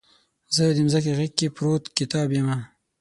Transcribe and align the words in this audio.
زه 0.55 0.63
دمځکې 0.77 1.11
غیږ 1.17 1.33
کې 1.39 1.47
پروت 1.55 1.83
کتاب 1.97 2.27
یمه 2.37 2.57